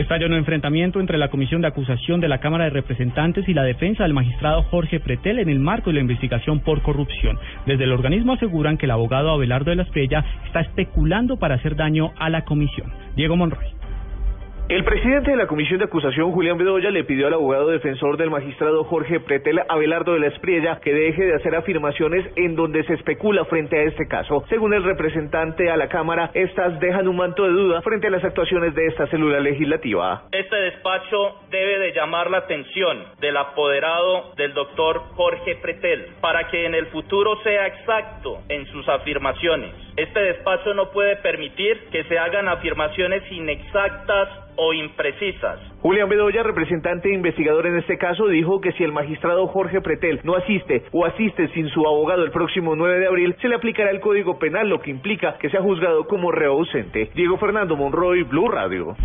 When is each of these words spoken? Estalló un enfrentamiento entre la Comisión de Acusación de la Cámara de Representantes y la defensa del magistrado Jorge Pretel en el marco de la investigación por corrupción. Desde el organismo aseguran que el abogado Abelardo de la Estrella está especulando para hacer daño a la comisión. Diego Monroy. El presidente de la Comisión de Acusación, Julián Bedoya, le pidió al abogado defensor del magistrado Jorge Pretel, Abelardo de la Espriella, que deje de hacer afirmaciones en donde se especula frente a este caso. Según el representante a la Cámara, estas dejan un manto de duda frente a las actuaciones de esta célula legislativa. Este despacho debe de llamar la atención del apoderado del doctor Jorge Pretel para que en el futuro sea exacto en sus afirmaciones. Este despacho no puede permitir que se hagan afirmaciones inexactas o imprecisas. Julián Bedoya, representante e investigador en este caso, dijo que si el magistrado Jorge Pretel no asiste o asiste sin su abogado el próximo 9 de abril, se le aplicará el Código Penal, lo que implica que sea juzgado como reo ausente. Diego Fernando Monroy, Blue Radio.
Estalló 0.00 0.28
un 0.28 0.32
enfrentamiento 0.32 0.98
entre 0.98 1.18
la 1.18 1.28
Comisión 1.28 1.60
de 1.60 1.68
Acusación 1.68 2.22
de 2.22 2.28
la 2.28 2.40
Cámara 2.40 2.64
de 2.64 2.70
Representantes 2.70 3.46
y 3.46 3.52
la 3.52 3.64
defensa 3.64 4.04
del 4.04 4.14
magistrado 4.14 4.62
Jorge 4.62 4.98
Pretel 4.98 5.38
en 5.38 5.50
el 5.50 5.58
marco 5.58 5.90
de 5.90 5.94
la 5.96 6.00
investigación 6.00 6.60
por 6.60 6.80
corrupción. 6.80 7.38
Desde 7.66 7.84
el 7.84 7.92
organismo 7.92 8.32
aseguran 8.32 8.78
que 8.78 8.86
el 8.86 8.92
abogado 8.92 9.28
Abelardo 9.30 9.68
de 9.68 9.76
la 9.76 9.82
Estrella 9.82 10.24
está 10.46 10.60
especulando 10.60 11.36
para 11.36 11.56
hacer 11.56 11.76
daño 11.76 12.12
a 12.18 12.30
la 12.30 12.46
comisión. 12.46 12.90
Diego 13.14 13.36
Monroy. 13.36 13.79
El 14.70 14.84
presidente 14.84 15.32
de 15.32 15.36
la 15.36 15.48
Comisión 15.48 15.80
de 15.80 15.86
Acusación, 15.86 16.30
Julián 16.30 16.56
Bedoya, 16.56 16.92
le 16.92 17.02
pidió 17.02 17.26
al 17.26 17.34
abogado 17.34 17.70
defensor 17.70 18.16
del 18.16 18.30
magistrado 18.30 18.84
Jorge 18.84 19.18
Pretel, 19.18 19.60
Abelardo 19.68 20.12
de 20.12 20.20
la 20.20 20.28
Espriella, 20.28 20.78
que 20.80 20.94
deje 20.94 21.24
de 21.24 21.34
hacer 21.34 21.56
afirmaciones 21.56 22.24
en 22.36 22.54
donde 22.54 22.84
se 22.84 22.94
especula 22.94 23.44
frente 23.46 23.76
a 23.76 23.82
este 23.82 24.06
caso. 24.06 24.44
Según 24.48 24.72
el 24.72 24.84
representante 24.84 25.72
a 25.72 25.76
la 25.76 25.88
Cámara, 25.88 26.30
estas 26.34 26.78
dejan 26.78 27.08
un 27.08 27.16
manto 27.16 27.42
de 27.42 27.50
duda 27.50 27.82
frente 27.82 28.06
a 28.06 28.10
las 28.10 28.22
actuaciones 28.22 28.72
de 28.76 28.86
esta 28.86 29.08
célula 29.08 29.40
legislativa. 29.40 30.22
Este 30.30 30.54
despacho 30.54 31.40
debe 31.50 31.80
de 31.80 31.92
llamar 31.92 32.30
la 32.30 32.38
atención 32.38 33.06
del 33.18 33.36
apoderado 33.38 34.34
del 34.36 34.54
doctor 34.54 35.00
Jorge 35.16 35.56
Pretel 35.56 36.10
para 36.20 36.48
que 36.48 36.64
en 36.66 36.76
el 36.76 36.86
futuro 36.86 37.42
sea 37.42 37.66
exacto 37.66 38.42
en 38.48 38.64
sus 38.66 38.88
afirmaciones. 38.88 39.89
Este 40.00 40.18
despacho 40.18 40.72
no 40.72 40.90
puede 40.92 41.16
permitir 41.16 41.78
que 41.92 42.04
se 42.04 42.18
hagan 42.18 42.48
afirmaciones 42.48 43.22
inexactas 43.30 44.30
o 44.56 44.72
imprecisas. 44.72 45.60
Julián 45.80 46.08
Bedoya, 46.08 46.42
representante 46.42 47.10
e 47.10 47.14
investigador 47.14 47.66
en 47.66 47.76
este 47.76 47.98
caso, 47.98 48.26
dijo 48.28 48.62
que 48.62 48.72
si 48.72 48.84
el 48.84 48.92
magistrado 48.92 49.46
Jorge 49.48 49.82
Pretel 49.82 50.20
no 50.24 50.36
asiste 50.36 50.84
o 50.92 51.04
asiste 51.04 51.48
sin 51.48 51.68
su 51.68 51.86
abogado 51.86 52.24
el 52.24 52.30
próximo 52.30 52.76
9 52.76 52.98
de 52.98 53.06
abril, 53.08 53.36
se 53.42 53.48
le 53.48 53.56
aplicará 53.56 53.90
el 53.90 54.00
Código 54.00 54.38
Penal, 54.38 54.70
lo 54.70 54.80
que 54.80 54.90
implica 54.90 55.36
que 55.38 55.50
sea 55.50 55.60
juzgado 55.60 56.06
como 56.06 56.32
reo 56.32 56.52
ausente. 56.52 57.10
Diego 57.14 57.36
Fernando 57.36 57.76
Monroy, 57.76 58.22
Blue 58.22 58.48
Radio. 58.48 58.96